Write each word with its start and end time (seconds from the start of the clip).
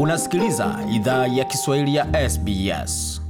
Unasikiliza 0.00 0.78
idhaa 0.94 1.26
ya 1.26 1.44
Kiswahili 1.44 1.94
ya 1.94 2.30
SBS. 2.30 3.20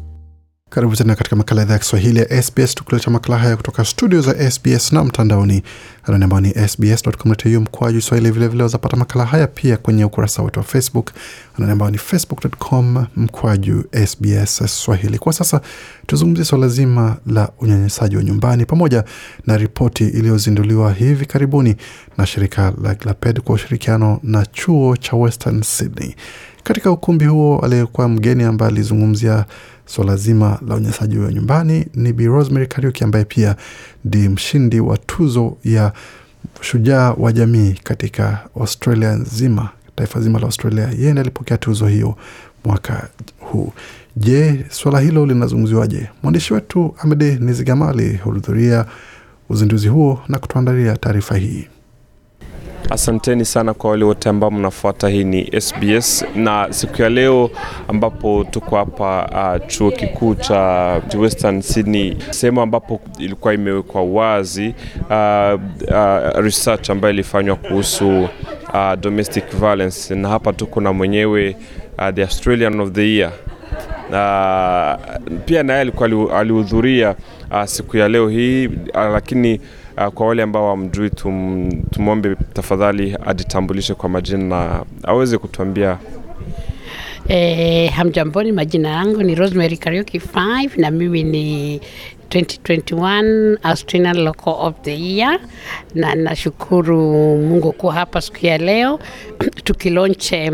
Karibu 0.71 0.97
tena 0.97 1.15
katika 1.15 1.37
makala 1.37 1.63
idhaa 1.63 1.73
ya 1.73 1.79
Kiswahili 1.79 2.19
ya 2.19 2.43
SBS, 2.43 2.75
tukuleta 2.75 3.11
makala 3.11 3.39
haya 3.39 3.57
kutoka 3.57 3.85
studio 3.85 4.21
za 4.21 4.51
SBS 4.51 4.93
na 4.93 5.05
mtandaoni 5.05 5.63
anani 6.03 6.25
ambao 6.25 6.41
ni 6.41 6.69
sbs.com.au 6.69 7.61
mkwaju 7.61 8.01
swahili. 8.03 8.31
Vilevile 8.31 8.63
wazapata 8.63 8.97
makala 8.97 9.25
haya 9.25 9.47
pia 9.47 9.77
kwenye 9.77 10.05
ukurasa 10.05 10.43
wetu 10.43 10.61
wa 10.61 10.65
Facebook 10.65 11.13
anani 11.59 11.73
ambao 11.73 11.91
ni 11.91 11.99
facebook.com 11.99 13.07
mkwaju 13.17 13.85
SBS 14.07 14.63
Swahili. 14.85 15.19
Kwa 15.19 15.33
sasa 15.33 15.61
tuzungumzie 16.07 16.45
swala 16.45 16.69
zima 16.69 17.17
la 17.27 17.49
unyanyasaji 17.61 18.17
wa 18.17 18.23
nyumbani 18.25 18.65
pamoja 18.65 19.05
na 19.47 19.57
ripoti 19.57 20.09
iliyozinduliwa 20.09 20.93
hivi 20.93 21.27
karibuni 21.27 21.77
na 22.19 22.27
shirika 22.27 22.73
la 22.83 22.95
GLAPED 22.95 23.41
kwa 23.41 23.55
ushirikiano 23.55 24.21
na 24.23 24.47
chuo 24.47 24.97
cha 24.97 25.17
Western 25.17 25.63
Sydney. 25.63 26.15
Katika 26.67 26.91
ukumbi 26.91 27.25
huo 27.25 27.59
aliyekuwa 27.59 28.09
mgeni 28.09 28.45
ambaye 28.45 28.73
alizungumzia 28.73 29.45
swala 29.87 30.17
zima 30.17 30.59
la 30.69 30.75
unyanyasaji 30.75 31.19
wa 31.19 31.33
nyumbani 31.33 31.87
ni 31.95 32.13
Bi 32.13 32.27
Rosemary 32.27 32.67
Kariuki 32.67 33.05
ambaye 33.05 33.25
pia 33.25 33.57
ndi 34.05 34.29
mshindi 34.29 34.81
wa 34.81 34.99
tuzo 34.99 35.57
ya 35.65 35.93
shujaa 36.61 37.13
wa 37.13 37.33
jamii 37.33 37.75
katika 37.85 38.39
Australia 38.61 39.13
nzima, 39.13 39.69
taifa 39.97 40.21
zima 40.21 40.39
la 40.39 40.45
Australia. 40.47 40.83
Yeye 40.85 40.97
ndiye 41.11 41.21
alipokea 41.21 41.59
tuzo 41.59 41.87
hiyo 41.87 42.17
mwaka 42.65 43.09
huu. 43.41 43.73
Je, 44.17 44.65
swala 44.71 45.01
hilo 45.01 45.27
linazungumziwaje? 45.27 46.09
Mwandishi 46.23 46.55
wetu 46.55 46.95
Amede 46.99 47.37
Nizigama 47.37 47.89
alihudhuria 47.89 48.87
uzinduzi 49.49 49.89
huo 49.89 50.21
na 50.29 50.39
kutuandalia 50.39 50.97
taarifa 50.97 51.37
hii. 51.37 51.67
Asanteni 52.91 53.45
sana 53.45 53.75
kwa 53.75 53.91
wale 53.91 54.05
wote 54.05 54.29
ambao 54.29 54.51
mnafuata. 54.51 55.09
Hii 55.09 55.25
ni 55.25 55.61
SBS 55.61 56.25
na 56.35 56.67
siku 56.71 57.03
ya 57.03 57.09
leo 57.09 57.51
ambapo 57.89 58.45
tuko 58.51 58.77
hapa 58.77 59.29
uh, 59.61 59.67
chuo 59.67 59.91
kikuu 59.91 60.35
cha 60.35 60.59
Western 61.19 61.63
Sydney, 61.63 62.17
sehemu 62.31 62.61
ambapo 62.61 63.01
ilikuwa 63.19 63.55
imewekwa 63.55 64.03
wazi 64.03 64.75
uh, 65.11 65.61
uh, 65.89 66.39
research 66.41 66.91
ambayo 66.91 67.15
ilifanywa 67.15 67.57
kuhusu 67.57 68.21
uh, 68.23 68.95
domestic 69.01 69.45
violence, 69.57 70.15
na 70.15 70.29
hapa 70.29 70.53
tuko 70.53 70.81
na 70.81 70.93
mwenyewe 70.93 71.57
uh, 71.99 72.11
the 72.15 72.23
Australian 72.23 72.81
of 72.81 72.91
the 72.93 73.09
Year 73.15 73.33
uh, 74.11 75.17
pia 75.45 75.63
naye 75.63 75.81
alikuwa 75.81 76.39
alihudhuria 76.41 77.15
uh, 77.51 77.65
siku 77.65 77.97
ya 77.97 78.09
leo 78.09 78.29
hii 78.29 78.67
uh, 78.67 78.75
lakini 78.95 79.61
uh, 79.99 80.07
kwa 80.07 80.27
wale 80.27 80.43
ambao 80.43 80.69
wamjui, 80.69 81.11
tum, 81.11 81.71
tumwombe 81.91 82.37
tafadhali 82.53 83.17
ajitambulishe 83.27 83.95
kwa 83.95 84.09
majina 84.09 84.45
na 84.45 84.85
aweze 85.03 85.39
kutuambia. 85.39 85.99
E, 87.29 87.87
hamjamboni, 87.87 88.53
majina 88.53 88.89
yangu 88.89 89.23
ni 89.23 89.35
Rosemary 89.35 89.77
Kariuki 89.77 90.19
5 90.19 90.81
na 90.81 90.91
mimi 90.91 91.23
ni 91.23 91.81
2021 92.31 93.57
Australian 93.63 94.17
Local 94.25 94.55
of 94.59 94.75
the 94.83 94.95
Year, 94.97 95.41
na 95.95 96.15
nashukuru 96.15 96.99
Mungu 97.37 97.73
kuwa 97.73 97.95
hapa 97.95 98.21
siku 98.21 98.47
ya 98.47 98.59
leo 98.59 98.99
tukilonche 99.65 100.53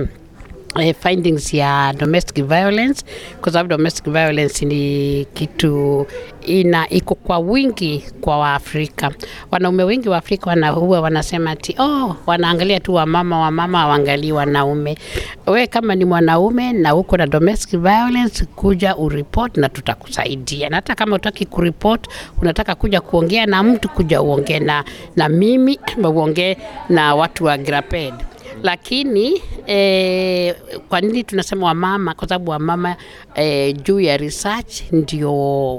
eh, 0.81 0.95
findings 1.01 1.55
ya 1.55 1.95
domestic 1.99 2.45
violence 2.45 3.05
kwa 3.41 3.53
sababu 3.53 3.69
domestic 3.71 4.05
violence 4.05 4.65
ni 4.65 5.25
kitu 5.35 6.07
ina 6.47 6.89
iko 6.91 7.15
kwa 7.15 7.39
wingi 7.39 8.05
kwa 8.21 8.39
Waafrika. 8.39 9.11
Wanaume 9.51 9.85
wengi 9.85 10.09
wa 10.09 10.17
Afrika 10.17 10.51
wanahuwa 10.51 11.01
wanasema 11.01 11.51
ati 11.51 11.77
oh, 11.79 12.17
wanaangalia 12.27 12.81
tu 12.81 12.95
wamama, 12.95 13.41
wamama 13.41 13.79
hawaangalii 13.79 14.33
wanaume. 14.33 14.99
We 15.47 15.67
kama 15.67 15.95
ni 15.95 16.05
mwanaume 16.05 16.73
na 16.73 16.95
uko 16.95 17.17
na 17.17 17.27
domestic 17.27 17.81
violence, 17.81 18.45
kuja 18.45 18.97
uripot 18.97 19.57
na 19.57 19.69
tutakusaidia, 19.69 20.69
na 20.69 20.77
hata 20.77 20.95
kama 20.95 21.17
utaki 21.17 21.47
kuripot, 21.47 22.09
unataka 22.41 22.75
kuja 22.75 23.01
kuongea 23.01 23.47
na 23.47 23.63
mtu, 23.63 23.89
kuja 23.89 24.23
uongee 24.23 24.59
na, 24.59 24.85
na 25.17 25.29
mimi 25.29 25.79
uongee 26.05 26.57
na 26.89 27.15
watu 27.15 27.45
wa 27.45 27.59
GRAPED 27.59 28.15
lakini 28.63 29.43
e, 29.67 30.55
kwa 30.89 31.01
nini 31.01 31.25
tunasema 31.25 31.67
wamama? 31.67 32.15
Kwa 32.15 32.29
sababu 32.29 32.51
wamama 32.51 32.97
e, 33.35 33.73
juu 33.73 34.01
ya 34.01 34.17
research 34.17 34.83
ndio 34.93 35.77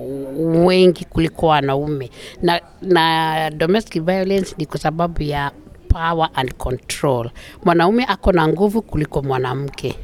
wengi 0.66 1.06
kuliko 1.06 1.48
wanaume, 1.48 2.10
na, 2.42 2.62
na 2.82 3.50
domestic 3.52 4.04
violence 4.04 4.56
ni 4.58 4.66
kwa 4.66 4.80
sababu 4.80 5.24
ya 5.24 5.52
power 5.88 6.30
and 6.34 6.54
control. 6.54 7.30
Mwanaume 7.66 8.06
ako 8.06 8.32
na 8.32 8.48
nguvu 8.48 8.82
kuliko 8.82 9.22
mwanamke, 9.22 9.96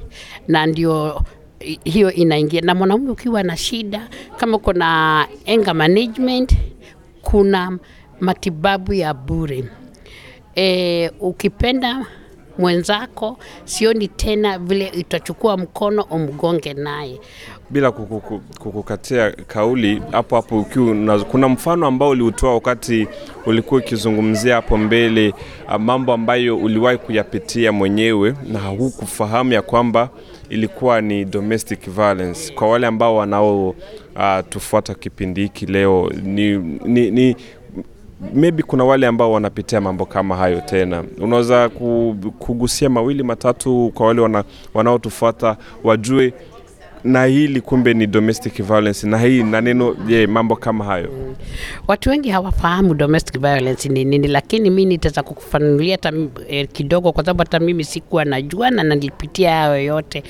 na 0.48 0.66
ndio 0.66 1.22
hiyo 1.84 2.12
inaingia. 2.12 2.62
Na 2.62 2.76
mwanaume 2.76 3.12
ukiwa 3.12 3.44
na 3.44 3.58
shida 3.58 4.08
kama 4.38 4.58
uko 4.58 4.74
na 4.74 5.28
anger 5.48 5.76
management, 5.76 6.54
kuna 7.22 7.80
matibabu 8.20 8.94
ya 8.94 9.14
bure. 9.14 9.64
E, 10.56 11.10
ukipenda 11.20 12.06
mwenzako 12.60 13.38
sioni 13.66 14.08
tena 14.08 14.60
vile 14.60 14.88
itachukua 14.88 15.58
mkono 15.58 16.02
umgonge 16.04 16.74
naye 16.74 17.20
bila 17.70 17.92
kukukatia 17.92 19.32
kauli 19.32 20.02
hapo 20.12 20.36
hapo 20.36 20.60
ukiwa 20.60 21.20
kuna 21.20 21.50
mfano 21.50 21.88
ambao 21.88 22.10
uliutoa 22.10 22.54
wakati 22.54 23.08
ulikuwa 23.46 23.82
ukizungumzia 23.82 24.56
hapo 24.56 24.78
mbele 24.78 25.34
mambo 25.80 26.14
ambayo 26.14 26.58
uliwahi 26.58 26.98
kuyapitia 26.98 27.72
mwenyewe 27.72 28.34
na 28.52 28.60
hukufahamu 28.60 29.54
ya 29.54 29.62
kwamba 29.62 30.10
ilikuwa 30.50 31.02
ni 31.02 31.26
domestic 31.26 31.90
violence. 31.90 32.54
Kwa 32.54 32.70
wale 32.70 32.88
ambao 32.88 33.16
wanao 33.16 33.70
uh, 33.70 33.76
tufuata 34.50 34.94
kipindi 34.94 35.42
hiki 35.42 35.66
leo 35.66 36.12
ni, 36.24 36.58
ni, 36.86 37.12
ni 37.12 37.36
maybe 38.34 38.64
kuna 38.64 38.84
wale 38.84 39.08
ambao 39.08 39.32
wanapitia 39.32 39.82
mambo 39.82 40.06
kama 40.06 40.36
hayo 40.36 40.62
tena, 40.62 41.04
unaweza 41.22 41.70
kugusia 42.40 42.90
mawili 42.90 43.24
matatu 43.24 43.92
kwa 43.94 44.08
wale 44.08 44.22
wana, 44.22 44.44
wanaotufuata 44.74 45.58
wajue 45.84 46.34
na 47.04 47.26
hili 47.26 47.62
kumbe 47.62 47.94
ni 47.94 48.08
domestic 48.08 48.64
violence 48.64 49.08
na 49.08 49.18
hii 49.18 49.44
na 49.44 49.62
neno 49.62 49.96
je, 50.08 50.28
mambo 50.28 50.56
kama 50.56 50.86
hayo. 50.86 51.36
Watu 51.88 52.10
wengi 52.10 52.30
hawafahamu 52.30 52.94
domestic 52.94 53.40
violence 53.40 53.90
ni 53.90 54.06
nini, 54.06 54.28
lakini 54.28 54.70
mi 54.70 54.86
nitaweza 54.86 55.24
kukufanulia 55.24 55.94
hata 55.94 56.12
eh, 56.50 56.68
kidogo, 56.74 57.12
kwa 57.12 57.24
sababu 57.24 57.40
hata 57.40 57.60
mimi 57.60 57.84
sikuwa 57.84 58.26
najua 58.26 58.72
na 58.72 58.84
nalipitia 58.84 59.52
hayo 59.56 59.84
yote. 59.84 60.24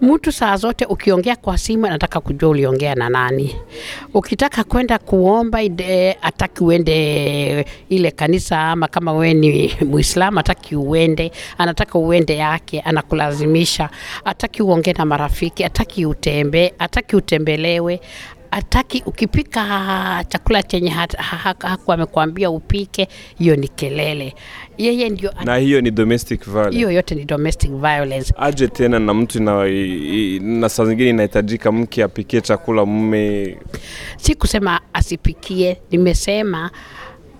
Mtu 0.00 0.32
saa 0.32 0.56
zote 0.56 0.84
ukiongea 0.84 1.36
kwa 1.36 1.58
simu 1.58 1.86
anataka 1.86 2.20
kujua 2.20 2.50
uliongea 2.50 2.94
na 2.94 3.08
nani. 3.08 3.56
Ukitaka 4.14 4.64
kwenda 4.64 4.98
kuomba 4.98 5.58
ataki 6.22 6.64
uende 6.64 7.66
ile 7.88 8.10
kanisa, 8.10 8.60
ama 8.60 8.88
kama 8.88 9.12
we 9.12 9.34
ni 9.34 9.74
Muislamu 9.86 10.38
ataki 10.40 10.76
uende, 10.76 11.32
anataka 11.58 11.98
uende 11.98 12.36
yake, 12.36 12.80
anakulazimisha. 12.80 13.90
Ataki 14.24 14.62
uongee 14.62 14.92
na 14.92 15.04
marafiki, 15.04 15.64
ataki 15.64 16.01
utembee, 16.06 16.72
ataki 16.78 17.16
utembelewe 17.16 18.00
ataki 18.52 19.02
ukipika 19.06 20.24
chakula 20.28 20.62
chenye 20.62 20.90
haku 21.58 21.92
amekwambia 21.92 22.50
upike, 22.50 23.08
hiyo 23.38 23.56
ni 23.56 23.68
kelele. 23.68 24.34
Yeye 24.78 25.08
ndio 25.08 25.32
na 25.44 25.56
hiyo 25.56 25.80
ni 25.80 25.90
domestic 25.90 26.44
violence. 26.44 26.76
Hiyo 26.76 26.90
yote 26.90 27.14
ni 27.14 27.24
domestic 27.24 27.70
violence. 27.70 28.34
Aje 28.38 28.68
tena 28.68 28.98
na 28.98 29.14
mtu 29.14 29.42
na, 29.42 29.64
na 30.40 30.68
saa 30.68 30.84
zingine 30.84 31.10
inahitajika 31.10 31.72
mke 31.72 32.02
apikie 32.02 32.40
chakula 32.40 32.84
mume. 32.86 33.56
Si 34.16 34.34
kusema 34.34 34.80
asipikie, 34.92 35.76
nimesema 35.90 36.70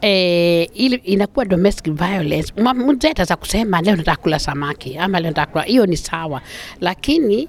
Eh, 0.04 0.68
ili 0.74 0.96
inakuwa 0.96 1.44
domestic 1.44 1.92
violence. 1.92 2.52
Mzee 2.74 3.10
ataweza 3.10 3.36
kusema 3.36 3.80
leo 3.82 3.96
nataka 3.96 4.22
kula 4.22 4.38
samaki 4.38 4.98
ama 4.98 5.20
leo 5.20 5.30
nataka 5.30 5.52
kula, 5.52 5.64
hiyo 5.64 5.86
ni 5.86 5.96
sawa, 5.96 6.40
lakini 6.80 7.48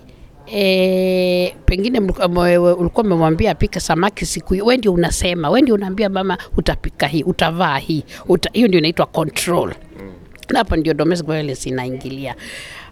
E, 0.51 1.55
pengine 1.65 1.99
ulikuwa 1.99 3.03
umemwambia 3.05 3.51
apike 3.51 3.79
samaki 3.79 4.25
siku 4.25 4.53
hiyo, 4.53 4.65
wewe 4.65 4.77
ndio 4.77 4.93
unasema, 4.93 5.49
wewe 5.49 5.61
ndio 5.61 5.75
unaambia 5.75 6.09
mama 6.09 6.37
utapika 6.57 7.07
hii, 7.07 7.23
utavaa 7.23 7.77
hii, 7.77 8.03
uta, 8.29 8.49
hiyo 8.53 8.67
ndio 8.67 8.77
inaitwa 8.79 9.05
control. 9.05 9.73
Hapo 10.53 10.75
ndio 10.75 10.93
domestic 10.93 11.27
violence 11.27 11.69
inaingilia. 11.69 12.35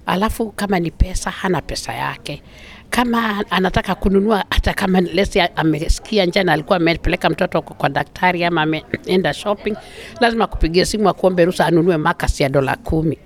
Alafu 0.05 0.51
kama 0.51 0.79
ni 0.79 0.91
pesa, 0.91 1.29
hana 1.31 1.61
pesa 1.61 1.93
yake 1.93 2.41
kama 2.89 3.43
anataka 3.49 3.95
kununua 3.95 4.45
hata 4.49 4.73
kama 4.73 5.01
lesi 5.01 5.39
amesikia 5.55 6.25
njana, 6.25 6.53
alikuwa 6.53 6.75
amepeleka 6.77 7.29
mtoto 7.29 7.61
kwa 7.61 7.89
daktari 7.89 8.43
ama 8.43 8.61
ameenda 8.61 9.33
shopping, 9.33 9.75
lazima 10.19 10.47
kupigia 10.47 10.85
simu 10.85 11.09
akuombe 11.09 11.45
ruhusa 11.45 11.65
anunue 11.65 11.97
makasi 11.97 12.43
ya 12.43 12.49
dola 12.49 12.75
kumi 12.75 13.17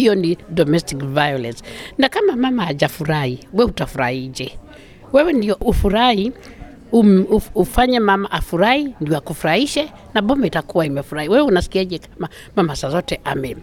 hiyo 0.00 0.14
ni 0.14 0.38
domestic 0.50 0.98
violence. 0.98 1.64
Na 1.98 2.08
kama 2.08 2.36
mama 2.36 2.64
hajafurahi, 2.64 3.38
we 3.52 3.64
utafurahije? 3.64 4.58
Wewe 5.12 5.32
ndio 5.32 5.54
ufurahi 5.54 6.32
um, 6.92 7.26
uf, 7.30 7.50
ufanye 7.54 8.00
mama 8.00 8.30
afurahi 8.30 8.94
ndio 9.00 9.16
akufurahishe 9.18 9.92
na 10.14 10.22
boma 10.22 10.46
itakuwa 10.46 10.86
imefurahi. 10.86 11.28
Wewe 11.28 11.42
unasikiaje 11.42 11.98
kama 11.98 12.28
mama 12.56 12.76
saa 12.76 12.90
zote 12.90 13.20
ame 13.24 13.56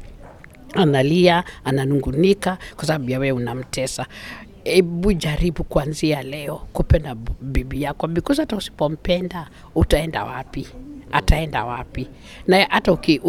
analia 0.74 1.44
ananungunika 1.66 2.58
kwa 2.76 2.86
sababu 2.86 3.10
ya 3.12 3.20
wewe 3.20 3.32
unamtesa 3.38 4.06
hebu 4.68 5.14
jaribu 5.14 5.64
kuanzia 5.64 6.24
leo 6.24 6.56
kupenda 6.74 7.16
bibi 7.42 7.82
yako. 7.82 8.08
Because 8.08 8.42
hata 8.42 8.56
usipompenda 8.56 9.48
utaenda 9.76 10.24
wapi? 10.24 10.68
Ataenda 11.12 11.66
wapi? 11.66 12.08
Na 12.48 12.66
hata 12.70 12.92
uki, 12.92 13.22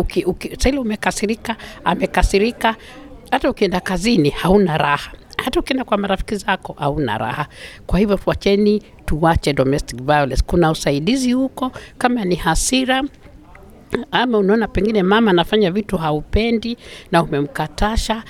umekasirika 0.78 1.56
amekasirika 1.84 2.76
hata 3.30 3.50
ukienda 3.50 3.80
kazini 3.80 4.30
hauna 4.30 4.78
raha. 4.78 5.10
Hata 5.44 5.60
ukienda 5.60 5.84
kwa 5.84 5.96
marafiki 5.98 6.36
zako 6.36 6.72
hauna 6.78 7.18
raha. 7.18 7.46
Kwa 7.86 7.98
hivyo 7.98 8.20
wacheni 8.26 8.82
tuwache 9.06 9.52
domestic 9.52 10.02
violence. 10.02 10.42
Kuna 10.46 10.70
usaidizi 10.70 11.32
huko 11.32 11.72
kama 11.98 12.24
ni 12.24 12.34
hasira 12.34 13.04
ama 14.10 14.38
unaona 14.38 14.68
pengine 14.68 15.02
mama 15.02 15.30
anafanya 15.30 15.70
vitu 15.70 15.96
haupendi 15.96 16.76
na 17.12 17.22
umemkatasha 17.22 18.22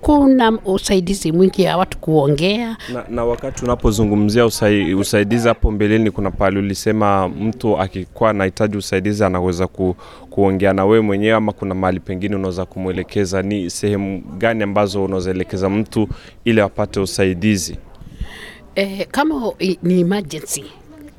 kuna 0.00 0.52
usaidizi 0.64 1.32
mwingi 1.32 1.62
ya 1.62 1.76
watu 1.76 1.98
kuongea 1.98 2.76
Na, 2.92 3.04
na 3.10 3.24
wakati 3.24 3.64
unapozungumzia 3.64 4.46
usai, 4.46 4.94
usaidizi 4.94 5.48
hapo 5.48 5.70
mbeleni, 5.70 6.10
kuna 6.10 6.30
pale 6.30 6.58
ulisema 6.58 7.28
mtu 7.28 7.78
akikuwa 7.78 8.30
anahitaji 8.30 8.76
usaidizi 8.76 9.24
anaweza 9.24 9.66
ku, 9.66 9.96
kuongea 10.30 10.72
na 10.72 10.84
wewe 10.84 11.00
mwenyewe, 11.00 11.34
ama 11.34 11.52
kuna 11.52 11.74
mahali 11.74 12.00
pengine 12.00 12.36
unaweza 12.36 12.64
kumwelekeza. 12.64 13.42
Ni 13.42 13.70
sehemu 13.70 14.22
gani 14.38 14.62
ambazo 14.62 15.04
unawezaelekeza 15.04 15.68
mtu 15.70 16.08
ili 16.44 16.60
apate 16.60 17.00
usaidizi? 17.00 17.78
eh, 18.74 19.06
kama 19.10 19.52
ni 19.82 20.00
emergency 20.00 20.64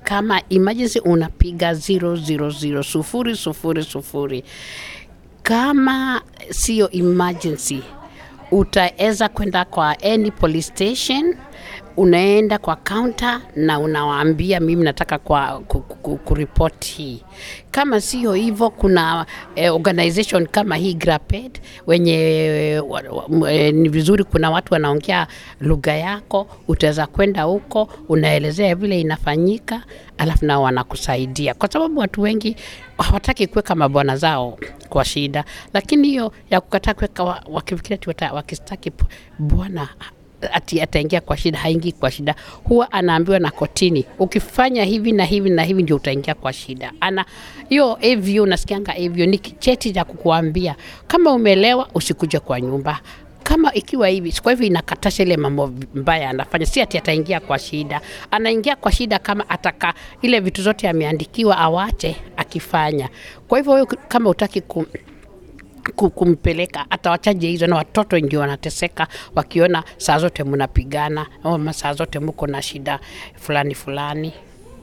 kama 0.04 0.42
emergency 0.50 1.00
unapiga 1.00 1.72
000 1.74 2.84
sufuri 2.84 3.36
sufuri 3.36 3.84
sufuri 3.84 4.44
kama 5.44 6.22
sio 6.50 6.92
emergency 6.92 7.80
utaweza 8.52 9.30
kwenda 9.30 9.66
kwa 9.66 10.04
any 10.04 10.32
police 10.32 10.62
station 10.68 11.36
unaenda 11.98 12.58
kwa 12.58 12.76
kaunta 12.76 13.42
na 13.56 13.80
unawaambia 13.80 14.60
mimi 14.60 14.84
nataka 14.84 15.18
kwa 15.18 15.60
ku- 15.60 15.80
ku- 15.82 16.18
kuripoti. 16.18 16.88
Hii 16.98 17.24
kama 17.72 18.02
sio 18.02 18.34
hivyo 18.34 18.70
kuna 18.70 19.26
eh, 19.56 19.74
organization 19.76 20.48
kama 20.48 20.76
hii 20.76 20.94
graped 20.94 21.60
wenye 21.88 22.14
eh, 22.14 22.84
eh, 23.50 23.74
ni 23.74 23.90
vizuri 23.90 24.24
kuna 24.24 24.52
watu 24.52 24.74
wanaongea 24.74 25.28
lugha 25.62 25.94
yako 25.94 26.48
utaweza 26.68 27.08
kwenda 27.08 27.44
huko 27.44 27.90
unaelezea 28.10 28.76
vile 28.76 29.02
inafanyika 29.02 29.84
alafu 30.18 30.46
nao 30.46 30.64
wanakusaidia. 30.64 31.54
Kwa 31.54 31.72
sababu 31.72 32.00
watu 32.00 32.22
wengi 32.22 32.56
hawataki 32.98 33.48
kuweka 33.48 33.76
mabwana 33.76 34.18
zao 34.18 34.58
kwa 34.90 35.06
shida. 35.06 35.44
Lakini 35.74 36.08
hiyo 36.08 36.32
ya 36.50 36.62
kukataa 36.62 36.94
kuweka 36.94 37.24
wakifikiria 37.52 38.32
wakistaki 38.34 38.92
bwana 39.40 39.90
ati 40.52 40.82
ataingia 40.82 41.22
kwa 41.22 41.38
shida 41.38 41.58
haingii 41.60 41.92
kwa 41.92 42.12
shida. 42.12 42.36
Huwa 42.64 42.92
anaambiwa 42.92 43.40
na 43.40 43.52
kotini 43.52 44.06
ukifanya 44.20 44.84
hivi 44.84 45.12
na 45.12 45.26
hivi 45.26 45.50
na 45.50 45.64
hivi 45.64 45.84
ndio 45.84 45.96
utaingia 45.96 46.34
kwa 46.34 46.54
shida. 46.54 46.92
Ana 47.00 47.26
hiyo 47.70 47.98
avyo, 48.14 48.46
nasikianga 48.46 48.96
avyo 48.96 49.26
ni 49.26 49.38
cheti 49.38 49.94
cha 49.94 50.04
kukuambia 50.04 50.76
kama 51.08 51.34
umelewa 51.34 51.90
usikuja 51.96 52.40
kwa 52.40 52.62
nyumba. 52.62 53.00
Kama 53.44 53.74
ikiwa 53.74 54.08
hivi 54.08 54.34
kwa 54.44 54.52
hivyo 54.52 54.68
inakatasha 54.68 55.24
ile 55.24 55.38
mambo 55.38 55.72
mbaya 55.96 56.30
anafanya 56.30 56.66
si 56.66 56.82
ati 56.82 56.98
ataingia 56.98 57.40
kwa 57.40 57.60
shida. 57.60 58.02
Anaingia 58.32 58.76
kwa 58.76 58.92
shida 58.92 59.20
kama 59.20 59.50
ataka 59.50 59.94
ile 60.22 60.40
vitu 60.40 60.62
zote 60.62 60.90
ameandikiwa 60.90 61.58
awache 61.58 62.16
akifanya. 62.38 63.10
Kwa 63.48 63.58
hivyo 63.58 63.86
kama 63.86 64.30
utaki 64.30 64.62
ku- 64.62 64.86
kumpeleka 65.96 66.86
atawachaje 66.90 67.48
hizo 67.48 67.68
na 67.68 67.76
watoto 67.76 68.20
ndio 68.20 68.40
wanateseka 68.40 69.08
wakiona 69.36 69.84
saa 69.98 70.20
zote 70.20 70.44
mnapigana 70.44 71.26
ama 71.44 71.74
saa 71.74 71.94
zote 71.94 72.20
mko 72.20 72.48
na 72.48 72.62
shida 72.62 73.00
fulani 73.36 73.76
fulani. 73.76 74.34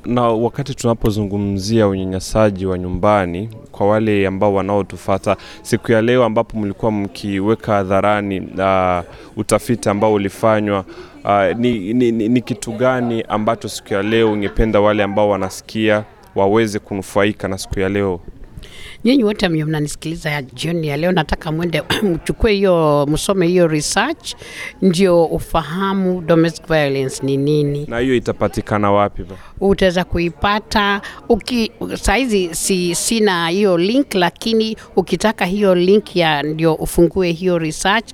Na 0.04 0.22
wakati 0.22 0.74
tunapozungumzia 0.74 1.88
unyanyasaji 1.88 2.66
wa 2.66 2.78
nyumbani 2.78 3.48
kwa 3.72 3.86
wale 3.88 4.26
ambao 4.26 4.54
wanaotufata 4.54 5.36
siku 5.62 5.92
ya 5.92 6.02
leo 6.02 6.24
ambapo 6.24 6.58
mlikuwa 6.58 6.92
mkiweka 6.92 7.72
hadharani 7.74 8.40
uh, 8.40 9.04
utafiti 9.36 9.88
ambao 9.88 10.12
ulifanywa 10.14 10.84
uh, 11.24 11.58
ni, 11.58 11.92
ni, 11.94 12.12
ni, 12.12 12.28
ni 12.28 12.40
kitu 12.40 12.72
gani 12.72 13.22
ambacho 13.28 13.68
siku 13.68 13.94
ya 13.94 14.02
leo 14.02 14.32
ungependa 14.32 14.80
wale 14.80 15.02
ambao 15.02 15.28
wanasikia 15.28 16.04
waweze 16.34 16.78
kunufaika 16.78 17.48
na 17.48 17.58
siku 17.58 17.80
ya 17.80 17.88
leo 17.88 18.20
nyinyi 19.04 19.24
wote 19.24 19.48
mnanisikiliza 19.48 20.30
ya 20.30 20.42
jioni 20.42 20.88
ya 20.88 20.96
leo. 20.96 21.12
Nataka 21.12 21.52
mwende 21.52 21.82
mchukue 22.02 22.52
hiyo 22.52 23.06
msome 23.10 23.46
hiyo 23.46 23.66
research 23.68 24.34
ndio 24.82 25.24
ufahamu 25.24 26.20
domestic 26.20 26.66
violence 26.66 27.26
ni 27.26 27.36
nini. 27.36 27.86
Na 27.88 27.98
hiyo 27.98 28.14
itapatikana 28.14 28.92
wapi 28.92 29.24
utaweza 29.60 30.04
kuipata. 30.04 31.00
Uki 31.28 31.72
saizi 31.94 32.54
si, 32.54 32.94
sina 32.94 33.48
hiyo 33.48 33.78
link 33.78 34.14
lakini 34.14 34.76
ukitaka 34.96 35.44
hiyo 35.44 35.74
link 35.74 36.16
ya 36.16 36.42
ndio 36.42 36.74
ufungue 36.74 37.32
hiyo 37.32 37.58
research 37.58 38.10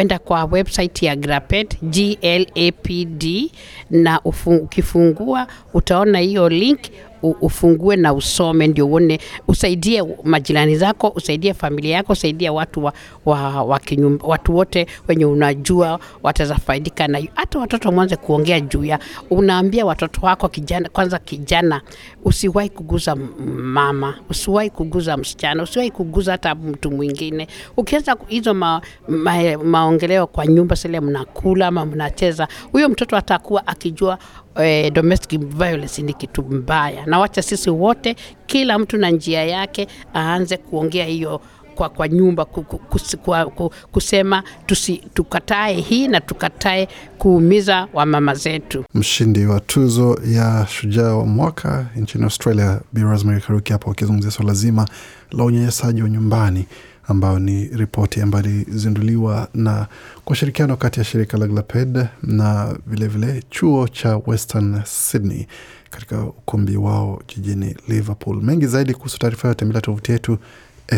enda 0.00 0.18
kwa 0.18 0.44
website 0.44 1.02
ya 1.02 1.16
graped 1.16 1.76
glapd 1.82 3.50
na 3.90 4.20
ukifungua 4.46 5.46
utaona 5.74 6.18
hiyo 6.18 6.48
link 6.48 6.80
ufungue 7.22 7.96
na 7.96 8.12
usome 8.14 8.66
ndio 8.66 8.86
uone 8.86 9.18
usaidie 9.48 10.02
majirani 10.24 10.76
zako 10.76 11.08
usaidie 11.16 11.54
familia 11.54 11.96
yako 11.96 12.12
usaidie 12.12 12.50
watu 12.50 12.84
wa, 12.84 12.92
wa, 13.24 13.62
wa 13.64 13.78
kinyum, 13.78 14.18
watu 14.22 14.56
wote 14.56 14.86
wenye 15.08 15.24
unajua 15.24 16.00
wataweza 16.22 16.54
faidika 16.54 17.08
na 17.08 17.22
hata 17.34 17.58
watoto 17.58 17.92
mwanze 17.92 18.16
kuongea 18.16 18.60
juu 18.60 18.84
ya 18.84 18.98
unaambia 19.30 19.86
watoto 19.86 20.20
wako 20.26 20.48
kijana 20.48 20.88
kwanza 20.88 21.18
kijana 21.18 21.80
usiwahi 22.24 22.68
kuguza 22.68 23.16
mama 23.56 24.14
usiwahi 24.30 24.70
kuguza 24.70 25.16
msichana 25.16 25.62
usiwahi 25.62 25.90
kuguza 25.90 26.32
hata 26.32 26.54
mtu 26.54 26.90
mwingine. 26.90 27.46
Ukianza 27.76 28.16
hizo 28.28 28.54
ma, 28.54 28.82
ma, 29.08 29.58
maongeleo 29.64 30.26
kwa 30.26 30.46
nyumba 30.46 30.76
sile 30.76 31.00
mnakula 31.00 31.66
ama 31.66 31.86
mnacheza 31.86 32.48
huyo 32.72 32.88
mtoto 32.88 33.16
atakuwa 33.16 33.66
akijua 33.66 34.18
eh, 34.60 34.92
domestic 34.92 35.40
violence 35.40 36.02
ni 36.02 36.14
kitu 36.14 36.42
mbaya. 36.42 37.06
Na 37.06 37.18
wacha 37.18 37.42
sisi 37.42 37.70
wote 37.70 38.16
kila 38.46 38.78
mtu 38.78 38.96
na 38.98 39.10
njia 39.10 39.44
yake 39.44 39.88
aanze 40.14 40.56
kuongea 40.56 41.04
hiyo 41.06 41.40
kwa, 41.74 41.88
kwa 41.88 42.08
nyumba 42.08 42.44
kwa, 42.44 43.70
kusema 43.92 44.42
tusi, 44.66 44.96
tukatae 45.14 45.74
hii 45.74 46.08
na 46.08 46.20
tukatae 46.20 46.88
kuumiza 47.18 47.88
wamama 47.92 48.34
zetu. 48.34 48.84
Mshindi 48.94 49.46
wa 49.46 49.60
tuzo 49.60 50.20
ya 50.26 50.66
shujaa 50.70 51.14
wa 51.16 51.26
mwaka 51.26 51.86
nchini 51.96 52.24
Australia, 52.24 52.80
Bi 52.92 53.00
Rosemary 53.00 53.40
Karuki 53.40 53.72
hapo 53.72 53.90
akizungumzia 53.90 54.30
swala 54.30 54.52
zima 54.54 54.88
la 55.30 55.44
unyanyasaji 55.44 56.02
wa 56.02 56.08
nyumbani 56.10 56.66
ambayo 57.08 57.38
ni 57.38 57.64
ripoti 57.68 58.20
ambayo 58.20 58.44
ilizinduliwa 58.44 59.48
na 59.54 59.86
kwa 60.24 60.32
ushirikiano 60.32 60.76
kati 60.76 61.00
ya 61.00 61.04
shirika 61.04 61.38
la 61.38 61.46
Glaped 61.46 62.06
na 62.22 62.76
vilevile 62.86 63.26
vile 63.32 63.42
chuo 63.50 63.88
cha 63.88 64.16
Western 64.26 64.80
Sydney 64.84 65.46
katika 65.90 66.22
ukumbi 66.22 66.76
wao 66.76 67.22
jijini 67.28 67.76
Liverpool. 67.88 68.42
Mengi 68.42 68.66
zaidi 68.66 68.94
kuhusu 68.94 69.18
taarifa 69.18 69.42
hiyo, 69.42 69.54
tembelea 69.54 69.80
tovuti 69.80 70.12
yetu 70.12 70.38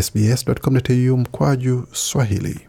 sbs.com.au 0.02 1.16
mkwaju 1.16 1.86
Swahili. 1.92 2.60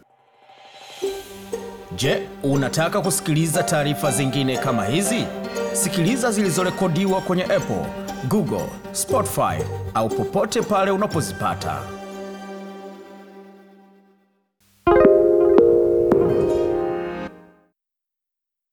Je, 1.96 2.22
unataka 2.42 3.00
kusikiliza 3.00 3.62
taarifa 3.62 4.10
zingine 4.10 4.56
kama 4.58 4.84
hizi? 4.84 5.24
Sikiliza 5.72 6.30
zilizorekodiwa 6.32 7.20
kwenye 7.20 7.42
Apple, 7.44 7.86
Google, 8.28 8.66
Spotify 8.92 9.62
au 9.94 10.08
popote 10.08 10.62
pale 10.62 10.90
unapozipata. 10.90 11.95